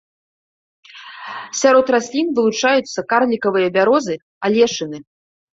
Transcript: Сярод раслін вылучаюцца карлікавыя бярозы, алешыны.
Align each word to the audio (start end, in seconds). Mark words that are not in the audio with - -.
Сярод 1.59 1.85
раслін 1.95 2.27
вылучаюцца 2.39 2.99
карлікавыя 3.13 3.67
бярозы, 3.77 4.15
алешыны. 4.51 4.97